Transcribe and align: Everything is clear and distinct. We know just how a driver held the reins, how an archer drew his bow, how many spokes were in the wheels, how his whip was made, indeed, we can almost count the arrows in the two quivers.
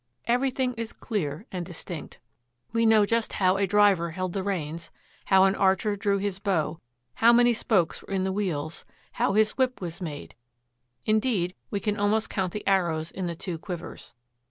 Everything 0.25 0.73
is 0.77 0.93
clear 0.93 1.45
and 1.51 1.63
distinct. 1.63 2.19
We 2.73 2.87
know 2.87 3.05
just 3.05 3.33
how 3.33 3.57
a 3.57 3.67
driver 3.67 4.09
held 4.09 4.33
the 4.33 4.41
reins, 4.41 4.89
how 5.25 5.43
an 5.43 5.53
archer 5.53 5.95
drew 5.95 6.17
his 6.17 6.39
bow, 6.39 6.81
how 7.13 7.31
many 7.31 7.53
spokes 7.53 8.01
were 8.01 8.11
in 8.11 8.23
the 8.23 8.31
wheels, 8.33 8.83
how 9.11 9.33
his 9.33 9.51
whip 9.59 9.79
was 9.79 10.01
made, 10.01 10.33
indeed, 11.05 11.53
we 11.69 11.79
can 11.79 11.97
almost 11.99 12.31
count 12.31 12.51
the 12.51 12.65
arrows 12.67 13.11
in 13.11 13.27
the 13.27 13.35
two 13.35 13.59
quivers. 13.59 14.15